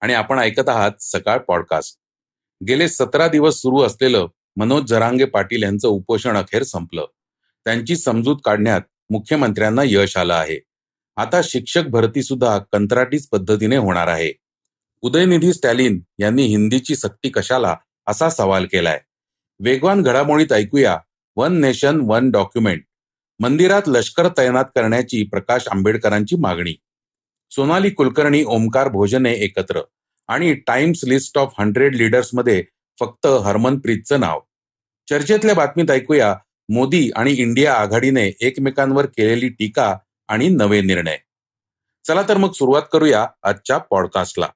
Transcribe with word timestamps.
आणि 0.00 0.14
आपण 0.14 0.38
ऐकत 0.38 0.68
आहात 0.68 0.90
सकाळ 1.00 1.38
पॉडकास्ट. 1.38 1.98
गेले 2.68 2.88
सतरा 2.88 3.28
दिवस 3.28 3.54
सुरू 3.54 3.82
असलेलं 3.82 4.26
मनोज 4.56 4.84
जरांगे 4.84 5.24
पाटील 5.24 5.62
यांचं 5.62 5.88
उपोषण 5.88 6.36
अखेर 6.36 6.62
संपलं. 6.62 7.06
त्यांची 7.64 7.96
समजूत 7.96 8.36
काढण्यात 8.44 8.80
मुख्यमंत्र्यांना 9.10 9.82
यश 9.84 10.16
आलं 10.16 10.34
आहे. 10.34 10.60
आता 11.16 11.40
शिक्षक 11.44 11.82
भरती 11.82 12.22
सुद्धा 12.22 12.58
कंत्राटीच 12.58 13.28
पद्धतीने 13.28 13.76
होणार 13.76 14.08
आहे. 14.08 14.32
उदयनिधी 15.00 15.52
स्टॅलिन 15.52 16.00
यांनी 16.18 16.42
हिंदीची 16.42 16.96
सक्ती 16.96 17.28
कशाला 17.28 17.76
असा 18.06 18.30
सवाल 18.30 18.64
केलाय. 18.64 19.00
वेगवान 19.60 20.02
घडामोडीत 20.02 20.52
ऐकूया 20.52 20.98
वन 21.36 21.60
नेशन 21.60 22.00
वन 22.00 22.30
डॉक्युमेंट. 22.30 22.82
मंदिरात 23.40 23.82
लष्कर 23.86 24.28
तैनात 24.38 24.64
करण्याची 24.64 25.22
प्रकाश 25.22 25.68
आंबेडकरांची 25.68 26.36
मागणी. 26.36 26.74
सोनाली 27.50 27.90
कुलकर्णी 27.90 28.42
ओमकार 28.46 28.88
भोजने 28.88 29.32
एकत्र. 29.34 29.80
आणि 30.28 30.54
टाइम्स 30.54 31.00
लिस्ट 31.04 31.38
ऑफ 31.38 31.52
हंड्रेड 31.58 31.94
लीडर्समध्ये 31.94 32.62
फक्त 33.00 33.26
हरमनप्रीतचं 33.26 34.20
नाव. 34.20 34.40
चर्चेतल्या 35.08 35.54
बातमीत 35.54 35.90
ऐकूया 35.90 36.34
मोदी 36.68 37.10
आणि 37.16 37.32
इंडिया 37.32 37.74
आघाडीने 37.74 38.30
एकमेकांवर 38.40 39.06
केलेली 39.06 39.48
टीका 39.48 39.96
आणि 40.28 40.48
नवे 40.48 40.80
निर्णय. 40.80 41.16
चला 42.06 42.22
तर 42.28 42.36
मग 42.36 42.52
सुरुवात 42.52 42.82
करूया 42.92 43.26
आजच्या 43.42 43.78
पॉडकास्टला 43.78 44.46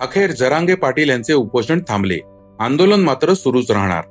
अखेर 0.00 0.30
जरांगे 0.30 0.74
पाटील 0.74 1.08
यांचे 1.08 1.32
उपोषण 1.32 1.80
थांबले. 1.88 2.18
आंदोलन 2.60 3.00
मात्र 3.00 3.34
सुरूच 3.34 3.70
राहणार. 3.70 4.04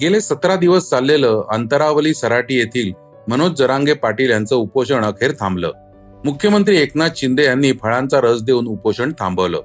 गेले 0.00 0.20
सतरा 0.20 0.56
दिवस 0.56 0.90
चाललेलं 0.90 1.42
अंतरावली 1.52 2.14
सराटी 2.14 2.58
येथील 2.58 2.92
मनोज 3.28 3.52
जरांगे 3.52 3.94
पाटील 3.94 4.30
यांचं 4.30 4.56
उपोषण 4.56 5.04
अखेर 5.04 5.32
थांबलं. 5.40 5.72
मुख्यमंत्री 6.24 6.78
एकनाथ 6.78 7.08
शिंदे 7.16 7.44
यांनी 7.44 7.72
फळांचा 7.72 8.20
रस 8.20 8.42
देऊन 8.42 8.66
उपोषण 8.66 9.12
थांबवलं. 9.18 9.60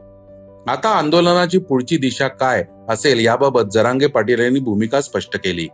आता 0.67 0.89
आंदोलनाची 0.89 1.58
पुढची 1.58 1.97
दिशा 1.97 2.28
काय 2.28 2.64
असेल 2.89 3.25
याबाबत 3.25 3.62
जरांगे 3.73 4.08
पाटील 4.08 4.39
यांनी 4.39 4.59
भूमिका 4.59 5.02
स्पष्ट 5.02 5.38
केली. 5.38 5.67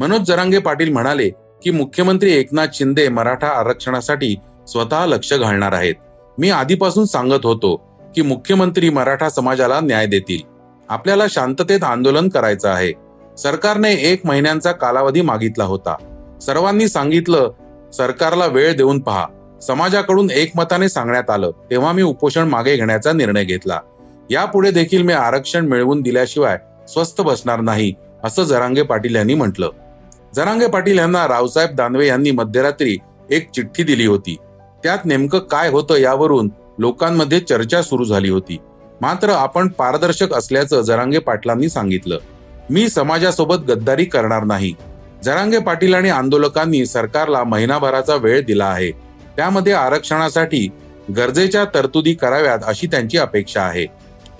मनोज 0.00 0.20
जरांगे 0.20 0.58
पाटील 0.58 0.92
म्हणाले 0.92 1.28
की 1.62 1.70
मुख्यमंत्री 1.70 2.32
एकनाथ 2.32 2.66
शिंदे 2.72 3.08
मराठा 3.08 3.46
आरक्षणासाठी 3.46 4.36
स्वतः 4.68 5.06
लक्ष 5.06 5.32
घालणार 5.32 5.72
आहेत. 5.72 5.94
मी 6.38 6.50
आधीपासून 6.50 7.04
सांगत 7.04 7.46
होतो 7.46 7.76
की 8.14 8.22
मुख्यमंत्री 8.22 8.90
मराठा 8.90 9.28
समाजाला 9.28 9.80
न्याय 9.80 10.06
देतील. 10.06 10.38
आपल्याला 10.88 11.24
शांततेत 11.30 11.84
आंदोलन 11.84 12.28
करायचं 12.28 12.68
आहे. 12.68 12.92
सरकारने 13.36 13.92
एक 13.92 14.26
महिन्यांचा 14.26 14.72
कालावधी 14.72 15.20
मागितला 15.20 15.64
होता. 15.64 15.96
सर्वांनी 16.42 16.88
सांगितलं 16.88 17.50
सरकारला 17.92 18.46
वेळ 18.46 18.76
देऊन 18.76 19.00
पहा. 19.00 19.26
समाजाकडून 19.62 20.30
एकमताने 20.30 20.88
सांगण्यात 20.88 21.30
आलं 21.30 21.50
तेव्हा 21.70 21.92
मी 21.92 22.02
उपोषण 22.02 22.48
मागे 22.48 22.76
घेण्याचा 22.76 23.12
निर्णय 23.12 23.44
घेतला. 23.44 23.80
यापुढे 24.30 24.70
देखील 24.70 25.02
मी 25.02 25.12
आरक्षण 25.12 25.66
मिळवून 25.66 26.00
दिल्याशिवाय 26.02 26.58
स्वस्थ 26.88 27.20
बसणार 27.20 27.60
नाही 27.60 27.94
असं 28.24 28.44
जरांगे 28.44 28.82
पाटील 28.82 29.14
यांनी 29.14 29.34
म्हटलं. 29.34 29.70
जरांगे 30.34 30.66
पाटील 30.66 30.98
यांना 30.98 31.28
रावसाहेब 31.28 31.76
दानवे 31.76 32.06
यांनी 32.06 32.30
मध्यरात्री 32.30 32.96
एक 33.30 33.50
चिठ्ठी 33.50 33.82
दिली 33.82 34.06
होती. 34.06 34.36
त्यात 34.82 34.98
नेमकं 35.04 35.38
काय 35.38 35.68
होतं 35.68 35.96
यावरून 35.96 36.50
लोकांमध्ये 36.78 37.40
चर्चा 37.40 37.82
सुरू 37.82 38.04
झाली 38.04 38.30
होती. 38.30 38.58
मात्र 39.00 39.28
आपण 39.28 39.68
पारदर्शक 39.68 40.34
असल्याचं 40.34 40.80
जरांगे 40.80 41.18
पाटलांनी 41.18 41.68
सांगितलं. 41.68 42.18
मी 42.70 42.88
समाजासोबत 42.88 43.70
गद्दारी 43.70 44.04
करणार 44.04 44.44
नाही. 44.44 44.74
जरांगे 45.24 45.58
पाटील 45.58 45.94
आणि 45.94 46.08
आंदोलकांनी 46.08 46.86
सरकारला 46.86 47.44
महिनाभराचा 47.44 48.14
वेळ 48.14 48.44
दिला 48.44 48.64
आहे. 48.64 49.05
त्यामध्ये 49.36 49.72
आरक्षणासाठी 49.72 50.68
गरजेच्या 51.16 51.64
तरतुदी 51.64 52.14
कराव्यात 52.14 52.58
अशी 52.66 52.86
त्यांची 52.86 53.18
अपेक्षा 53.18 53.62
आहे. 53.62 53.86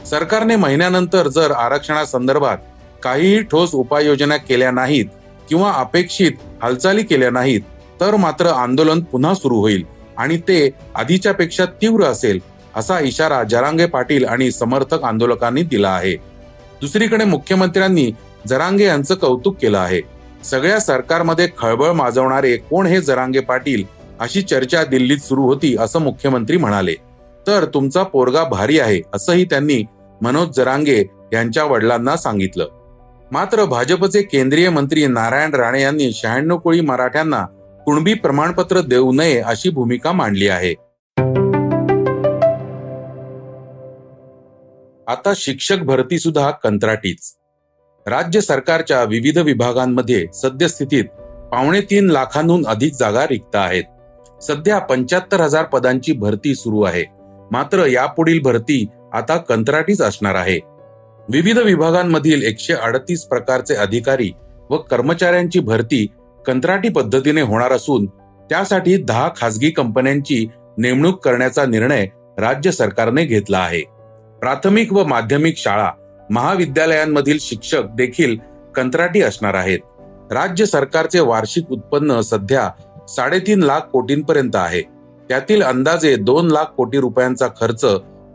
सरकारने 0.06 0.56
महिन्यानंतर 0.56 1.28
जर 1.28 1.50
आरक्षणासंदर्भात 1.50 2.58
काहीही 3.02 3.42
ठोस 3.42 3.74
उपाययोजना 3.74 4.36
केल्या 4.36 4.70
नाहीत 4.70 5.06
किंवा 5.48 5.72
अपेक्षित 5.72 6.32
हालचाली 6.62 7.02
केल्या 7.02 7.30
नाहीत 7.30 7.60
तर 8.00 8.16
मात्र 8.16 8.46
आंदोलन 8.46 9.00
पुन्हा 9.02 9.34
सुरू 9.34 9.60
होईल 9.60 9.84
आणि 10.16 10.36
ते 10.38 10.70
आधीच्या 10.94 11.32
पेक्षा 11.34 11.64
तीव्र 11.82 12.04
असेल 12.04 12.38
असा 12.74 12.98
इशारा 13.00 13.42
जरांगे 13.42 13.86
पाटील 13.86 14.24
आणि 14.24 14.50
समर्थक 14.50 15.04
आंदोलकांनी 15.04 15.62
दिला 15.62 15.90
आहे. 15.90 16.14
दुसरीकडे 16.80 17.24
मुख्यमंत्र्यांनी 17.24 18.10
जरांगे 18.46 18.84
यांचं 18.84 19.14
कौतुक 19.14 19.56
केलं 19.62 19.78
आहे. 19.78 20.00
सगळ्या 20.44 20.80
सरकारमध्ये 20.80 21.48
खळबळ 21.58 21.92
माजवणारे 21.92 22.56
कोण 22.56 22.86
हे 22.86 23.00
जरांगे 23.00 23.40
पाटील 23.40 23.84
अशी 24.20 24.42
चर्चा 24.42 24.84
दिल्लीत 24.84 25.18
सुरू 25.18 25.42
होती 25.42 25.76
असं 25.78 26.00
मुख्यमंत्री 26.00 26.56
म्हणाले. 26.56 26.94
तर 27.46 27.64
तुमचा 27.64 28.02
पोरगा 28.02 28.44
भारी 28.44 28.80
आहे 28.80 29.00
असंही 29.14 29.44
त्यांनी 29.44 29.84
मनोज 30.22 30.48
जरांगे 30.56 31.04
यांच्या 31.32 31.64
वडिलांना 31.64 32.16
सांगितलं. 32.16 32.68
मात्र 33.32 33.64
भाजपचे 33.64 34.22
केंद्रीय 34.22 34.70
मंत्री 34.70 35.06
नारायण 35.06 35.54
राणे 35.54 35.82
यांनी 35.82 36.12
शहाण्णव 36.12 36.58
कोळी 36.58 36.80
मराठ्यांना 36.80 37.44
कुणबी 37.84 38.14
प्रमाणपत्र 38.14 38.80
देऊ 38.80 39.12
नये 39.12 39.40
अशी 39.40 39.70
भूमिका 39.70 40.12
मांडली 40.12 40.48
आहे. 40.48 40.72
आता 45.06 45.32
शिक्षक 45.36 45.76
भरती 45.76 46.18
सुद्धा 46.18 46.50
कंत्राटीच. 46.50 47.36
राज्य 48.06 48.40
सरकारच्या 48.40 49.04
विविध 49.04 49.38
विभागांमध्ये 49.38 50.26
सद्यस्थितीत 50.34 51.04
पावणे 51.52 51.80
तीन 51.80 52.10
लाखांहून 52.10 52.66
अधिक 52.66 52.94
जागा 52.94 53.24
रिक्त 53.24 53.56
आहेत. 53.56 53.84
सध्या 54.42 54.78
पंच्याहत्तर 54.78 55.40
हजार 55.40 55.64
पदांची 55.64 56.12
भरती 56.12 56.54
सुरू 56.54 56.82
आहे. 56.82 57.04
मात्र 57.50 57.86
यापुढील 57.86 58.40
भरती 58.40 58.86
आता 59.12 59.36
कंत्राटीच 59.36 60.00
असणार 60.02 60.34
आहे. 60.34 60.58
विविध 61.28 61.58
विभागांमधील 61.58 62.42
एकशे 62.42 62.72
अडतीस 62.72 63.24
प्रकारचे 63.24 63.74
अधिकारी 63.74 64.30
व 64.70 64.76
कर्मचाऱ्यांची 64.76 65.60
भरती 65.60 66.06
कंत्राटी 66.46 66.88
पद्धतीने 66.88 67.40
होणार 67.40 67.72
असून 67.72 68.06
त्यासाठी 68.50 68.96
दहा 68.96 69.30
खासगी 69.36 69.70
कंपन्यांची 69.70 70.46
नेमणूक 70.78 71.24
करण्याचा 71.24 71.66
निर्णय 71.66 72.06
राज्य 72.38 72.70
सरकारने 72.70 73.24
घेतला 73.24 73.58
आहे. 73.58 73.82
प्राथमिक 74.40 74.92
व 74.92 75.04
माध्यमिक 75.04 75.54
शाळा 75.56 75.90
महाविद्यालयांमधील 76.30 77.38
शिक्षक 77.40 77.82
देखील 77.94 78.36
कंत्राटी 78.74 79.22
असणार 79.22 79.54
आहेत. 79.54 79.78
राज्य 80.32 80.66
सरकारचे 80.66 81.20
वार्षिक 81.20 81.70
उत्पन्न 81.70 82.20
सध्या 82.20 82.70
साडेतीन 83.08 83.62
लाख 83.62 83.80
कोटींपर्यंत 83.80 84.56
आहे. 84.56 84.82
त्यातील 85.28 85.62
अंदाजे 85.62 86.16
दोन 86.16 86.48
लाख 86.48 86.64
कोटी 86.64 86.98
रुपयांचा 86.98 87.46
खर्च 87.46 87.84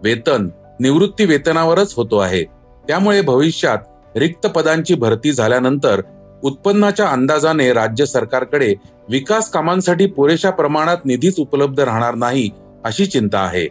वेतन 0.04 0.50
निवृत्ती 0.80 1.26
वेतनावरच 1.26 1.94
होतो 1.98 2.18
आहे. 2.18 2.44
त्यामुळे 2.88 3.22
भविष्यात 3.22 3.78
रिक्त 4.16 4.48
पदांची 4.48 4.96
भरती 4.96 5.34
झाल्यानंतर 5.34 6.02
उत्पन्नाच्या 6.44 7.08
अंदाजाने 7.08 7.74
राज्य 7.74 8.06
सरकारकडे 8.06 8.74
विकास 9.10 9.50
कामांसाठी 9.52 10.06
पुरेशा 10.06 10.50
प्रमाणात 10.50 10.98
निधीच 11.06 11.40
उपलब्ध 11.40 11.80
राहणार 11.80 12.16
नाही 12.16 12.50
अशी 12.84 13.06
चिंता 13.06 13.40
आहे. 13.40 13.68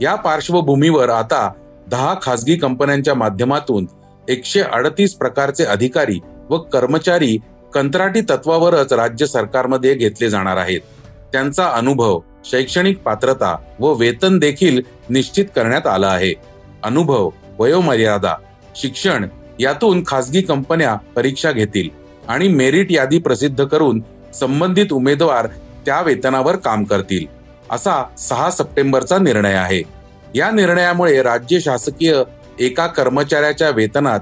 या 0.00 0.14
पार्श्वभूमीवर 0.14 1.08
आता 1.08 1.50
दहा 1.90 2.14
खासगी 2.22 2.56
कंपन्यांच्या 2.56 3.14
माध्यमातून 3.14 3.86
एकशे 4.28 4.60
अडतीस 4.60 5.14
प्रकारचे 5.14 5.64
अधिकारी 5.64 6.18
व 6.50 6.58
कर्मचारी 6.58 7.38
कंत्राटी 7.74 8.20
तत्वावरच 8.20 8.92
राज्य 8.92 9.26
सरकारमध्ये 9.26 9.94
घेतले 9.94 10.30
जाणार 10.30 10.56
आहेत. 10.56 10.80
त्यांचा 11.32 11.68
अनुभव 11.68 12.20
शैक्षणिक 12.44 12.98
पात्रता 12.98 13.56
व 13.78 13.92
वेतन 13.92 14.38
देखील 14.38 14.80
निश्चित 15.08 15.44
करण्यात 15.56 15.86
आलं 15.86 16.06
आहे. 16.06 16.34
अनुभव 16.82 17.30
वयोमर्यादा 17.58 18.34
शिक्षण 18.76 19.26
यातून 19.60 20.02
खासगी 20.06 20.40
कंपन्या 20.42 20.94
परीक्षा 21.16 21.52
घेतील 21.52 21.88
आणि 22.28 22.48
मेरिट 22.48 22.92
यादी 22.92 23.18
प्रसिद्ध 23.18 23.64
करून 23.64 24.02
संबंधित 24.34 24.92
उमेदवार 24.92 25.46
त्या 25.86 26.00
वेतनावर 26.00 26.56
काम 26.56 26.84
करतील 26.84 27.26
असा 27.70 28.04
सहा 28.18 28.50
सप्टेंबरचा 28.50 29.18
निर्णय 29.18 29.54
आहे. 29.54 29.82
या 30.34 30.50
निर्णयामुळे 30.50 31.22
राज्य 31.22 31.60
शासकीय 31.60 32.22
एका 32.58 32.86
कर्मचाऱ्याच्या 32.86 33.70
वेतनात 33.70 34.20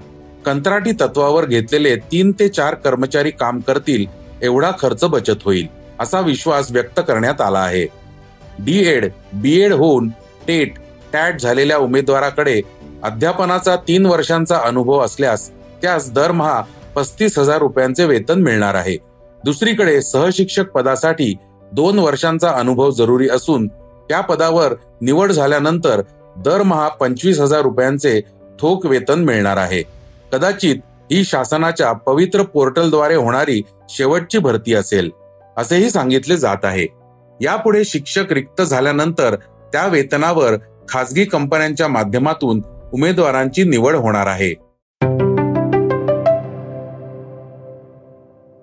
कंत्राटी 0.48 0.92
तत्वावर 1.00 1.44
घेतलेले 1.44 1.94
तीन 2.12 2.30
ते 2.38 2.48
चार 2.48 2.74
कर्मचारी 2.74 3.30
काम 3.30 3.58
करतील 3.60 4.04
एवढा 4.42 4.70
खर्च 4.78 5.02
बचत 5.04 5.42
होईल 5.44 5.66
असा 6.00 6.20
विश्वास 6.20 6.70
व्यक्त 6.72 7.00
करण्यात 7.08 7.40
आला 7.40 7.58
आहे. 7.58 7.84
डी 8.58 8.78
एड 8.88 9.06
बी 9.32 9.52
एड 9.60 9.72
होऊन 9.72 10.08
टेट 10.46 10.78
टॅट 11.12 11.40
झालेल्या 11.40 11.76
उमेदवाराकडे 11.78 12.60
अध्यापनाचा 13.02 13.74
तीन 13.88 14.06
वर्षांचा 14.06 14.58
अनुभव 14.58 15.04
असल्यास 15.04 15.48
त्यास 15.82 16.10
दरमहा 16.12 16.60
पस्तीस 16.94 17.38
हजार 17.38 17.58
रुपयांचे 17.58 18.04
वेतन 18.04 18.42
मिळणार 18.42 18.74
आहे. 18.74 18.96
दुसरीकडे 19.44 20.00
सहशिक्षक 20.02 20.70
पदासाठी 20.70 21.32
दोन 21.72 21.98
वर्षांचा 21.98 22.52
अनुभव 22.52 22.90
जरुरी 22.90 23.28
असून 23.28 23.68
त्या 24.08 24.20
पदावर 24.22 24.74
निवड 25.00 25.32
झाल्यानंतर 25.32 26.02
दरमहा 26.44 26.88
पंचवीस 27.00 27.40
हजार 27.40 27.62
रुपयांचे 27.62 28.20
थोक 28.60 28.86
वेतन 28.86 29.24
मिळणार 29.24 29.56
आहे. 29.56 29.82
कदाचित 30.32 30.76
ही 31.12 31.24
शासनाच्या 31.24 31.92
पवित्र 31.92 32.42
पोर्टलद्वारे 32.42 33.14
होणारी 33.14 33.62
शेवटची 33.88 34.38
भरती 34.38 34.74
असेल 34.74 35.10
असेही 35.56 35.90
सांगितले 35.90 36.36
जात 36.36 36.64
आहे. 36.64 36.86
यापुढे 37.40 37.84
शिक्षक 37.84 38.32
रिक्त 38.32 38.62
झाल्यानंतर 38.62 39.34
त्या 39.72 39.86
वेतनावर 39.86 40.56
खासगी 40.88 41.24
कंपन्यांच्या 41.24 41.88
माध्यमातून 41.88 42.62
उमेदवारांची 42.92 43.64
निवड 43.64 43.94
होणार 43.94 44.26
आहे. 44.26 44.50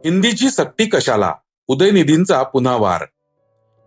हिंदीची 0.06 0.50
सक्ती 0.50 0.86
कशाला? 0.86 1.34
उदयनिधींचा 1.68 2.42
पुन्हा 2.44 2.76
वार 2.76 3.04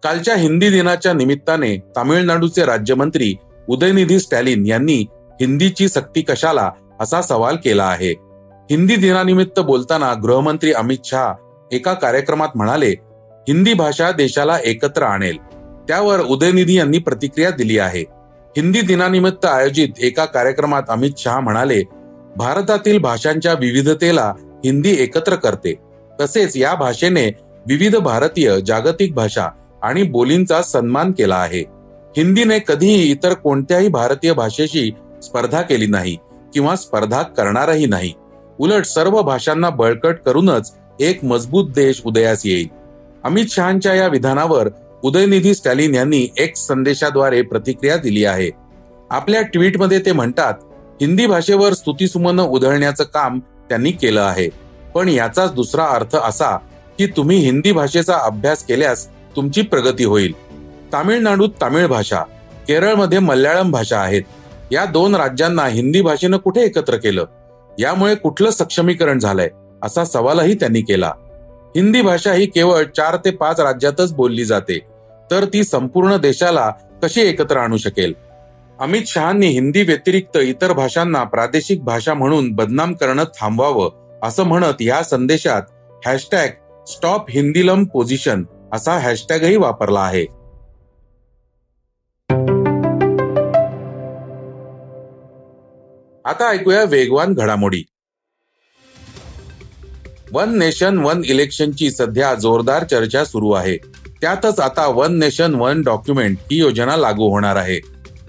कालच्या 0.02 0.34
हिंदी 0.34 0.70
दिनाच्या 0.70 1.12
निमित्ताने 1.12 1.76
तामिळनाडूचे 1.96 2.64
राज्यमंत्री 2.64 3.34
उदयनिधी 3.68 4.18
स्टॅलिन 4.18 4.66
यांनी 4.66 5.04
हिंदीची 5.40 5.88
सक्ती 5.88 6.22
कशाला 6.22 6.70
असा 7.00 7.22
सवाल 7.22 7.56
केला 7.56 7.84
आहे. 7.84 8.10
हिंदी 8.70 8.96
दिनानिमित्त 8.96 9.60
बोलताना 9.60 10.14
गृहमंत्री 10.14 10.72
अमित 10.72 10.98
शहा 11.04 11.34
एका 11.72 11.92
कार्यक्रमात 11.92 12.48
म्हणाले 12.54 12.90
हिंदी 13.48 13.74
भाषा 13.74 14.10
देशाला 14.12 14.58
एकत्र 14.64 15.02
आणेल. 15.02 15.36
त्यावर 15.88 16.20
उदयनिधी 16.20 16.74
यांनी 16.74 16.98
प्रतिक्रिया 16.98 17.50
दिली 17.50 17.78
आहे. 17.78 18.00
हिंदी 18.56 18.80
दिनानिमित्त 18.80 19.44
आयोजित 19.44 19.88
एका 19.98 20.24
कार्यक्रमात 20.24 20.82
अमित 20.88 21.10
शहा 21.18 21.40
म्हणाले 21.40 21.82
भारतातील 22.36 22.98
भाषांच्या 22.98 23.52
विविधतेला 23.52 24.32
हिंदी 24.64 24.96
एकत्र 24.98 25.34
करते. 25.34 25.74
तसेच 26.20 26.56
या 26.56 26.74
भाषेने 26.74 27.26
विविध 27.66 27.96
भारतीय 27.96 28.60
जागतिक 28.66 29.14
भाषा 29.14 29.48
आणि 29.82 30.02
बोलींचा 30.02 30.62
सन्मान 30.62 31.12
केला 31.12 31.36
आहे. 31.36 31.60
हिंदीने 32.16 32.58
कधीही 32.58 33.10
इतर 33.10 33.34
कोणत्याही 33.34 33.88
भारतीय 33.88 34.32
भाषेशी 34.32 34.90
स्पर्धा 35.22 35.62
केली 35.62 35.86
नाही. 35.86 36.16
किंवा 36.52 36.76
स्पर्धा 36.76 37.22
करणारही 37.22 37.86
नाही. 37.86 38.12
उलट 38.58 38.84
सर्व 38.84 39.22
भाषांना 39.22 39.70
बळकट 39.70 40.16
करूनच 40.26 40.74
एक 41.00 41.24
मजबूत 41.24 41.70
देश 41.70 42.02
उदयास 42.04 42.46
येईल. 42.46 42.68
अमित 43.24 43.44
शहाच्या 43.50 43.94
या 43.94 44.06
विधानावर 44.06 44.68
उदयनिधी 45.04 45.54
स्टॅलिन 45.54 45.94
यांनी 45.94 46.28
एक 46.36 46.56
संदेशाद्वारे 46.56 47.42
प्रतिक्रिया 47.42 47.96
दिली 47.96 48.24
आहे. 48.24 48.50
आपल्या 49.10 49.42
ट्विटमध्ये 49.42 49.98
ते 49.98 50.12
म्हणतात 50.12 50.54
हिंदी 51.00 51.26
भाषेवर 51.26 51.72
स्तुतीसुमन 51.72 52.40
उधळण्याचं 52.40 53.04
काम 53.04 53.38
त्यांनी 53.68 53.90
केलं 53.90 54.20
आहे. 54.20 54.48
पण 54.94 55.08
याचाच 55.08 55.52
दुसरा 55.52 55.84
अर्थ 55.84 56.16
असा 56.16 56.56
की 56.98 57.06
तुम्ही 57.06 57.38
हिंदी 57.38 57.72
भाषेचा 57.72 58.16
अभ्यास 58.16 58.64
केल्यास 58.64 59.08
तुमची 59.36 59.62
प्रगती 59.62 60.04
होईल. 60.04 60.32
तामिळनाडूत 60.92 61.48
तामिळ 61.60 61.86
भाषा 61.86 62.22
केरळमध्ये 62.68 63.18
मल्याळम 63.18 63.70
भाषा 63.70 63.98
आहेत. 63.98 64.22
या 64.72 64.84
दोन 64.84 65.14
राज्यांना 65.14 65.66
हिंदी 65.66 66.00
भाषेनं 66.00 66.36
कुठे 66.36 66.62
एकत्र 66.62 66.96
केलं? 66.96 67.24
यामुळे 67.78 68.14
कुठलं 68.14 68.50
सक्षमीकरण 68.50 69.18
झालंय? 69.18 69.48
असा 69.82 70.04
सवालही 70.04 70.54
त्यांनी 70.54 70.80
केला. 70.80 71.12
हिंदी 71.76 72.02
भाषा 72.02 72.32
ही 72.32 72.46
केवळ 72.46 72.84
चार 72.84 73.16
ते 73.16 73.30
पाच 73.30 73.60
राज्यातच 73.60 74.12
बोलली 74.12 74.44
जाते. 74.44 74.78
तर 75.30 75.44
ती 75.44 75.64
संपूर्ण 75.64 76.16
देशाला 76.16 76.72
कशी 77.02 77.20
एकत्र 77.20 77.56
आणू 77.56 77.76
शकेल? 77.76 78.12
अमित 78.80 79.02
शहानी 79.06 79.46
हिंदी 79.46 79.82
व्यतिरिक्त 79.82 80.36
इतर 80.36 80.72
भाषांना 80.72 81.24
प्रादेशिक 81.24 81.84
भाषा 81.84 82.14
म्हणून 82.14 82.52
बदनाम 82.52 82.94
करणं 82.94 83.24
थांबवावं 83.24 84.18
असं 84.22 84.42
म्हणत 84.42 84.74
या 84.80 85.02
संदेशात 85.02 85.62
हॅशटॅग 86.06 86.48
स्टॉप 86.86 87.30
हिंदीलम 87.30 87.84
पोझिशन 87.84 88.44
असा 88.72 88.92
हॅशटॅगही 88.92 89.56
वापरला 89.56 90.00
आहे. 90.00 90.37
आता 96.28 96.48
ऐकूया 96.48 96.82
वेगवान 96.84 97.34
घडामोडी. 97.34 97.82
वन 100.32 100.58
नेशन 100.58 100.98
वन 100.98 101.22
इलेक्शनची 101.24 101.90
सध्या 101.90 102.34
जोरदार 102.34 102.84
चर्चा 102.84 103.24
सुरू 103.24 103.50
आहे. 103.50 103.76
त्यातच 104.20 104.60
आता 104.60 104.86
वन 104.86 105.18
नेशन 105.18 105.54
वन 105.54 105.82
डॉक्युमेंट 105.82 106.38
ही 106.50 106.58
योजना 106.58 106.96
लागू 106.96 107.28
होणार 107.30 107.56
आहे. 107.56 107.78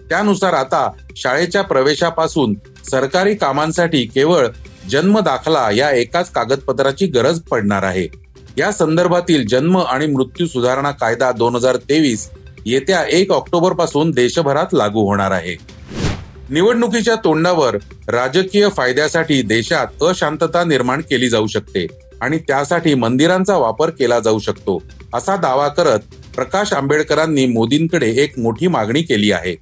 त्यानुसार 0.10 0.54
आता 0.54 0.92
शाळेच्या 1.16 1.62
प्रवेशापासून 1.62 2.54
सरकारी 2.92 3.36
कामांसाठी 3.36 4.06
केवळ 4.06 4.48
जन्म 4.90 5.20
दाखला 5.20 5.70
या 5.72 5.92
एकाच 5.92 6.32
कागदपत्राची 6.32 7.06
गरज 7.06 7.40
पडणार 7.42 7.84
आहे. 7.84 8.08
या 8.58 8.72
संदर्भातील 8.72 9.48
जन्म 9.48 9.78
आणि 9.78 10.08
मृत्यू 10.08 10.48
सुधारणा 10.48 10.92
कायदा 10.92 11.32
दोन 11.32 11.56
हजार 11.56 11.76
तेवीस 11.76 12.30
येत्या 12.66 13.04
एक 13.04 13.32
ऑक्टोबरपासून 13.32 14.12
देशभरात 14.12 14.74
लागू 14.74 15.06
होणार 15.08 15.32
आहे. 15.32 15.79
निवडणुकीच्या 16.50 17.16
तोंडावर 17.16 17.76
राजकीय 18.08 18.68
फायद्यासाठी 18.70 19.42
देशात 19.42 20.04
अशांतता 20.04 20.64
निर्माण 20.64 21.02
केली 21.02 21.30
जाऊ 21.30 21.48
शकते 21.48 21.86
आणि 22.22 22.38
त्यासाठी 22.38 22.94
मंदिरांचा 22.94 23.58
वापर 23.58 23.90
केला 23.90 24.20
जाऊ 24.20 24.40
शकतो 24.40 24.82
असा 25.14 25.36
दावा 25.36 25.68
करत 25.68 26.00
प्रकाश 26.36 26.74
आंबेडकरांनी 26.74 27.46
मोदींकडे 27.46 28.10
एक 28.24 28.40
मोठी 28.40 28.68
मागणी 28.68 29.02
केली 29.02 29.32
आहे. 29.32 29.56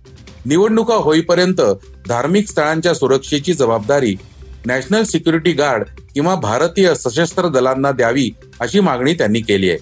निवडणुका 0.45 0.95
होईपर्यंत 0.95 1.61
धार्मिक 2.07 2.47
स्थळांच्या 2.47 2.93
सुरक्षेची 2.93 3.53
जबाबदारी 3.53 4.15
नॅशनल 4.65 5.03
सिक्युरिटी 5.03 5.51
गार्ड 5.51 5.83
किंवा 6.15 6.35
भारतीय 6.35 6.93
सशस्त्र 6.95 7.47
दलांना 7.47 7.91
द्यावी 7.91 8.29
अशी 8.59 8.79
मागणी 8.79 9.13
त्यांनी 9.13 9.41
केली 9.41 9.69
आहे. 9.69 9.79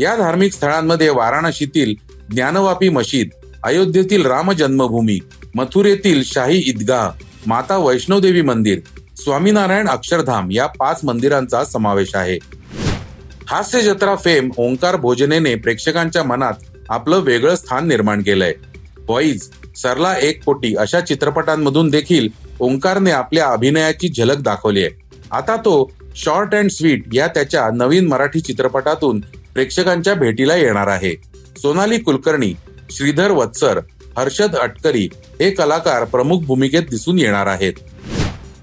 या 0.00 0.16
धार्मिक 0.16 0.52
स्थळांमध्ये 0.52 1.08
वाराणसीतील 1.08 1.94
ज्ञानवापी 2.30 2.88
मशीद 2.88 3.28
अयोध्येतील 3.64 4.26
राम 4.26 4.52
जन्मभूमी 4.52 5.18
मथुरेतील 5.54 6.22
शाही 6.24 6.62
ईदगाह 6.66 7.10
माता 7.46 7.76
वैष्णोदेवी 7.78 8.40
मंदिर 8.42 8.78
स्वामीनारायण 9.16 9.88
अक्षरधाम 9.88 10.50
या 10.50 10.66
पाच 10.66 11.00
मंदिरांचा 11.04 11.64
समावेश 11.64 12.14
आहे. 12.14 12.38
हास्य 13.46 13.80
जत्रा 13.80 14.14
फेम 14.14 14.50
ओंकार 14.56 14.96
भोजनेने 14.96 15.54
प्रेक्षकांच्या 15.54 16.22
मनात 16.22 16.54
आपलं 16.88 17.20
वेगळं 17.20 17.56
स्थान 17.56 17.88
निर्माण 17.88 18.22
केलंय. 18.22 18.52
बॉईज 19.06 19.48
सरला 19.76 20.14
एक 20.18 20.42
कोटी 20.44 20.74
अशा 20.74 21.00
चित्रपटांमधून 21.00 21.90
देखील 21.90 22.28
ओंकारने 22.60 23.10
आपल्या 23.10 23.46
अभिनयाची 23.46 24.08
झलक 24.08 24.36
दाखवली 24.36 24.84
आहे. 24.84 24.90
आता 25.32 25.56
तो 25.56 25.90
शॉर्ट 26.16 26.54
अँड 26.54 26.70
स्वीट 26.70 27.04
या 27.12 27.26
त्याच्या 27.26 27.68
नवीन 27.74 28.06
मराठी 28.06 28.40
चित्रपटातून 28.40 29.20
प्रेक्षकांच्या 29.54 30.14
भेटीला 30.14 30.56
येणार 30.56 30.86
आहे. 30.86 31.14
सोनाली 31.56 31.98
कुलकर्णी 31.98 32.54
श्रीधर 32.90 33.30
वत्सर 33.30 33.80
हर्षद 34.18 34.56
अटकरी 34.56 35.08
हे 35.40 35.50
कलाकार 35.50 36.04
प्रमुख 36.04 36.40
भूमिकेत 36.40 36.82
दिसून 36.82 37.18
येणार 37.18 37.46
आहेत. 37.46 37.72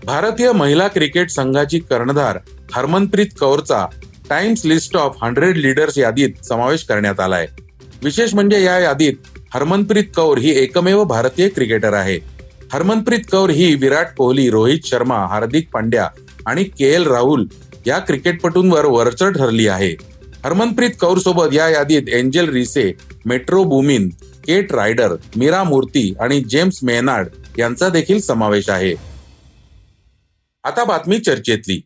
भारतीय 0.05 0.51
महिला 0.51 0.87
क्रिकेट 0.87 1.29
संघाची 1.29 1.79
कर्णधार 1.79 2.37
Harmanpreet 2.73 3.27
कौरचा 3.39 3.85
Times 4.29 4.65
list 4.65 4.95
of 4.97 5.17
hundred 5.23 5.57
leaders 5.57 5.97
यादीत 5.97 6.45
समावेश 6.45 6.83
करण्यात 6.83 7.19
आलाय. 7.19 7.47
विशेष 8.03 8.33
म्हणजे 8.33 8.63
या 8.63 8.77
यादीत 8.79 9.13
हरमनप्रीत 9.53 10.03
कौर 10.15 10.37
ही 10.37 10.51
एकमेव 10.59 11.03
भारतीय 11.03 11.47
क्रिकेटर 11.47 11.93
आहे. 11.93 12.17
हरमनप्रीत 12.73 13.19
कौर 13.31 13.49
ही 13.49 13.73
विराट 13.75 14.15
कोहली 14.17 14.49
रोहित 14.49 14.79
शर्मा 14.85 15.25
हार्दिक 15.25 15.69
पांड्या 15.73 16.07
आणि 16.45 16.63
के 16.63 16.93
एल 16.93 17.07
राहुल 17.07 17.45
या 17.87 17.99
क्रिकेटपटूंवर 17.99 18.85
वरचढ 18.85 19.37
ठरली 19.37 19.67
आहे. 19.67 19.95
हरमनप्रीत 20.45 20.89
कौर 21.01 21.17
सोबत 21.17 21.53
या 21.53 21.67
यादीत 21.69 22.07
Angel 22.09 22.49
Reese 22.49 22.91
Metro 23.25 23.63
Boomin 23.63 24.09
Kate 24.45 24.71
Ryder 24.71 25.15
Mira 25.35 25.63
Murati 25.63 26.13
आणि 26.19 26.39
जेम्स 26.39 26.79
मेनार्ड 26.83 27.27
यांचा 27.59 27.89
देखील 27.89 28.19
समावेश 28.19 28.69
आहे. 28.69 28.93
आता 30.63 30.83
बातमी 30.83 31.19
चर्चेतली. 31.19 31.79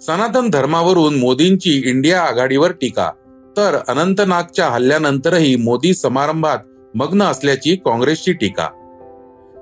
सनातन 0.00 0.50
धर्मावरून 0.50 1.14
मोदींची 1.14 1.82
इंडिया 1.86 2.22
आघाडीवर 2.22 2.72
टीका 2.72 3.10
तर 3.56 3.78
अनंतनागच्या 3.88 4.68
हल्ल्यानंतरही 4.68 5.56
मोदी 5.56 5.94
समारंभात 5.94 6.58
मग्न 6.94 7.22
असल्याची 7.22 7.76
काँग्रेसची 7.76 8.32
टीका. 8.32 8.68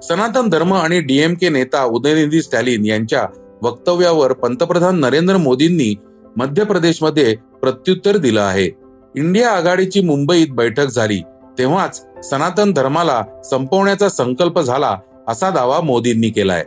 सनातन 0.02 0.48
धर्म 0.48 0.74
आणि 0.74 1.00
डीएमके 1.00 1.48
नेता 1.48 1.84
उदयनिधी 1.84 2.42
स्टॅलिन 2.42 2.84
यांच्या 2.86 3.26
वक्तव्यावर 3.62 4.32
पंतप्रधान 4.32 5.00
नरेंद्र 5.00 5.36
मोदींनी 5.36 5.94
मध्य 6.36 6.64
प्रदेशमध्ये 6.64 7.36
प्रत्युत्तर 7.62 8.16
दिलं 8.16 8.40
आहे. 8.40 8.70
इंडिया 9.16 9.50
आघाडीची 9.50 10.00
मुंबईत 10.00 10.46
बैठक 10.50 10.86
झाली. 10.86 11.22
तेव्हाच 11.58 12.06
सनातन 12.30 12.72
धर्माला 12.72 13.22
संपवण्याचा 13.44 14.08
संकल्प 14.08 14.60
झाला 14.60 14.96
असा 15.28 15.50
दावा 15.50 15.80
मोदींनी 15.80 16.30
केलाय. 16.30 16.64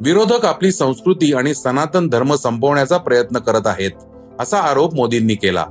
विरोधक 0.00 0.44
आपली 0.44 0.72
संस्कृती 0.72 1.34
आणि 1.34 1.54
सनातन 1.54 2.08
धर्म 2.08 2.34
संपवण्याचा 2.34 2.96
प्रयत्न 2.96 3.38
करत 3.38 3.66
आहेत 3.66 3.90
असा 4.40 4.58
आरोप 4.58 4.94
मोदींनी 4.94 5.34
केला. 5.34 5.64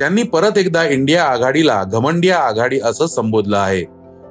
त्यांनी 0.00 0.22
परत 0.22 0.58
एकदा 0.58 0.84
इंडिया 0.84 1.24
आघाडीला 1.24 1.84
घमंडिया 1.84 2.38
आघाडी 2.38 2.80
असं 2.80 3.06
संबोधलं 3.06 3.56
आहे. 3.56 3.84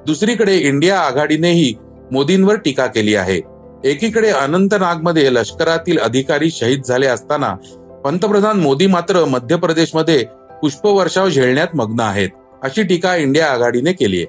दुसरीकडे 0.06 0.56
इंडिया 0.56 1.00
आघाडीनेही 1.00 1.74
मोदींवर 2.12 2.54
टीका 2.54 2.86
केली 2.86 3.14
आहे. 3.14 3.40
एकीकडे 3.84 4.30
अनंतनागमध्ये 4.30 5.34
लष्करातील 5.34 5.98
अधिकारी 5.98 6.50
शहीद 6.50 6.82
झाले 6.82 7.06
असताना 7.06 7.54
पंतप्रधान 8.04 8.60
मोदी 8.60 8.86
मात्र 8.86 9.24
मध्य 9.24 9.56
प्रदेशमध्ये 9.56 10.24
पुष्पवर्षाव 10.62 11.28
झेलण्यात 11.28 11.66
मग्न 11.74 12.00
आहेत 12.00 12.28
अशी 12.62 12.82
टीका 12.82 13.16
इंडिया 13.16 13.46
आघाडीने 13.46 13.92
केली 13.92 14.16
आहे. 14.16 14.26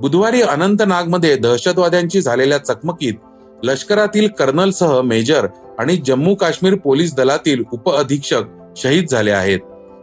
बुधवारी 0.00 0.42
अनंतनागमध्ये 0.42 1.36
दहशतवाद्यांची 1.36 2.20
झालेल्या 2.22 2.58
चकमकीत 2.58 3.14
लष्करातील 3.62 4.28
कर्नलसह 4.28 5.00
मेजर 5.00 5.46
आणि 5.78 5.96
जम्मू 5.96 6.34
काश्मीर 6.34 6.74
पोलीस 6.74 7.14
दलातील 7.14 7.62
उपअधीक्षक 7.72 8.42
शहीद 8.76 9.06
झाले 9.10 9.30
आहेत. 9.30 9.58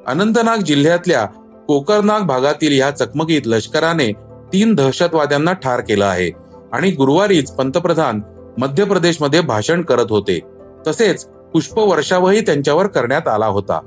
अनंतनाग 0.08 0.58
जिल्ह्यातल्या 0.58 1.25
कोकरनाग 1.68 2.22
भागातील 2.22 2.80
या 2.80 2.91
चकमकीत 2.91 3.41
लष्कराने 3.46 4.12
तीन 4.53 4.75
दहशतवाद्यांना 4.75 5.53
ठार 5.53 5.82
केलं 5.82 6.06
आहे 6.06 6.32
आणि 6.74 6.91
गुरुवारीच 6.91 7.51
पंतप्रधान 7.51 8.22
मध्य 8.58 8.84
प्रदेशमध्ये 8.84 9.41
भाषण 9.41 9.82
करत 9.82 10.06
होते. 10.10 10.39
तसेच 10.88 11.27
पुष्पवर्षावही 11.53 12.41
त्यांच्यावर 12.41 12.88
करण्यात 12.88 13.27
आला 13.27 13.46
होता. 13.46 13.79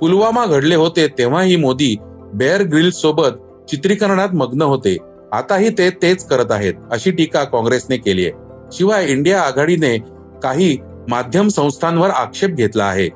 पुलवामा 0.00 0.46
घडले 0.46 0.74
होते 0.74 1.06
तेव्हाही 1.08 1.56
मोदी 1.56 1.96
बेअर 2.34 2.62
ग्रिल 2.62 2.90
सोबत 2.90 3.38
चित्रीकरणात 3.70 4.34
मग्न 4.34 4.62
होते. 4.62 4.96
आताही 5.32 5.68
ते 5.68 5.90
तेच 5.90 6.26
करत 6.26 6.50
आहेत 6.50 6.74
अशी 6.92 7.10
टीका 7.10 7.44
काँग्रेसने 7.44 7.96
केली 7.96 8.24
आहे. 8.24 8.32
शिवाय 8.72 9.06
इंडिया 9.06 9.42
आघाडीने 9.42 9.96
काही 10.42 10.76
माध्यम 11.08 11.48
संस्थांवर 11.48 12.10
आक्षेप 12.10 12.50
घेतला 12.50 12.84
आहे. 12.84 13.08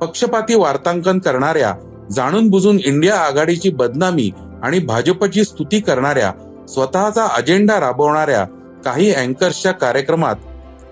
पक्षपाती 0.00 0.54
वार्तांकन 0.54 1.18
करणाऱ्या 1.18 1.74
जाणून 2.12 2.48
बुजून 2.48 2.78
इंडिया 2.84 3.16
आघाडीची 3.16 3.70
बदनामी 3.70 4.30
आणि 4.62 4.78
भाजपची 4.78 5.44
स्तुती 5.44 5.80
करणाऱ्या 5.80 6.32
स्वतःचा 6.68 7.26
अजेंडा 7.26 7.80
राबवणाऱ्या 7.80 8.44
काही 8.84 9.12
अँकर्सच्या 9.14 9.72
कार्यक्रमात 9.72 10.36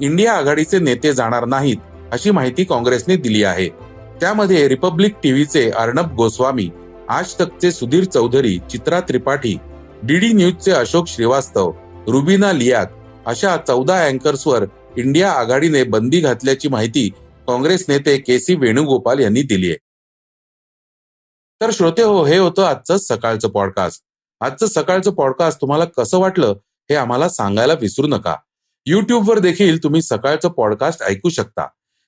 इंडिया 0.01 0.33
आघाडीचे 0.33 0.79
नेते 0.79 1.13
जाणार 1.13 1.45
नाहीत. 1.45 1.77
अशी 2.13 2.31
माहिती 2.31 2.65
काँग्रेसने 2.65 3.17
दिली 3.17 3.43
आहे. 3.45 3.69
त्यामध्ये 4.21 4.69
रिपब्लिक 4.69 5.15
टीव्हीचे 5.23 5.71
अर्णब 5.71 6.15
गोस्वामी 6.15 6.69
आज 7.09 7.35
तकचे 7.41 7.73
सुधीर 7.73 8.05
चौधरी 8.05 8.59
चित्रा 8.71 9.01
त्रिपाठी 9.01 9.57
डीडी 10.03 10.33
न्यूजचे 10.33 10.73
अशोक 10.73 11.07
श्रीवास्तव 11.09 11.71
रुबिना 12.09 12.53
लियाक 12.53 12.93
अशा 13.27 13.57
चौदा 13.57 14.05
अँकर्सवर 14.05 14.65
इंडिया 14.97 15.33
आघाडीने 15.33 15.83
बंदी 15.85 16.21
घातल्याची 16.21 16.69
माहिती 16.69 17.09
काँग्रेस 17.47 17.85
नेते 17.89 18.17
के 18.19 18.39
सी 18.39 18.55
वेणुगोपाल 18.55 19.19
यांनी 19.19 19.43
दिली 19.43 19.69
आहे. 19.69 19.77
तर 21.61 21.71
श्रोते 21.73 22.03
हो 22.03 22.25
हे 22.25 22.39
होतं 22.39 22.65
आजचं 22.65 22.97
सकाळचं 22.97 23.49
पॉडकास्ट 23.49 24.03
आजचं 24.41 24.67
सकाळचं 24.67 25.11
पॉडकास्ट 25.11 25.61
तुम्हाला 25.61 25.85
कसं 25.85 26.19
वाटलं 26.19 26.55
हे 26.91 26.95
आम्हाला 26.95 27.29
सांगायला 27.29 27.75
विसरू 27.81 28.07
नका. 28.07 28.35
युट्यूबवर 28.87 29.39
देखील 29.39 29.83
तुम्ही 29.83 30.03
सकाळचं 30.03 30.49
पॉडकास्ट 30.49 31.03
ऐकू 31.03 31.29
शकता. 31.29 31.67